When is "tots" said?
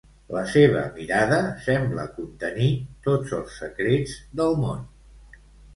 3.09-3.39